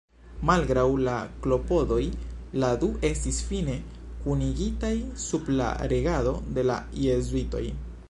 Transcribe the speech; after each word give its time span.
Malgraŭ 0.49 0.85
la 1.07 1.17
klopodoj, 1.43 1.99
la 2.63 2.71
du 2.85 2.89
estis 3.11 3.43
fine 3.51 3.77
kunigitaj 4.25 4.93
sub 5.29 5.55
la 5.61 5.71
regado 5.97 6.37
de 6.59 6.69
la 6.73 6.85
jezuitoj. 7.07 7.67